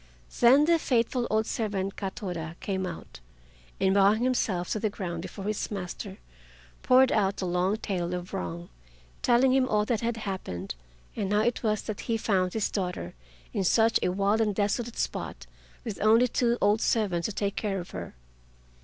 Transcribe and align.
Then 0.39 0.65
the 0.65 0.79
faithful 0.79 1.27
old 1.29 1.45
servant 1.45 1.95
Katoda 1.95 2.55
came 2.59 2.87
out, 2.87 3.19
and 3.79 3.93
bowing 3.93 4.23
himself 4.23 4.67
to 4.71 4.79
the 4.79 4.89
ground 4.89 5.21
before 5.21 5.45
his 5.45 5.69
master, 5.69 6.17
poured 6.81 7.11
out 7.11 7.37
the 7.37 7.45
long 7.45 7.77
tale 7.77 8.15
of 8.15 8.33
wrong, 8.33 8.69
telling 9.21 9.53
him 9.53 9.69
all 9.69 9.85
that 9.85 10.01
had 10.01 10.17
happened, 10.17 10.73
and 11.15 11.31
how 11.31 11.41
it 11.41 11.61
was 11.61 11.83
that 11.83 11.99
he 12.09 12.17
found 12.17 12.53
his 12.53 12.71
daughter 12.71 13.13
in 13.53 13.63
such 13.63 13.99
a 14.01 14.09
wild 14.09 14.41
and 14.41 14.55
desolate 14.55 14.97
spot 14.97 15.45
with 15.83 16.01
only 16.01 16.27
two 16.27 16.57
old 16.61 16.81
servants 16.81 17.25
to 17.27 17.31
take 17.31 17.55
care 17.55 17.79
of 17.79 17.91
her. 17.91 18.15